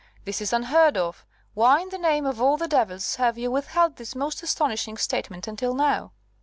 [0.25, 1.27] "This is unheard of.
[1.53, 5.47] Why in the name of all the devils have you withheld this most astonishing statement
[5.47, 6.13] until now?"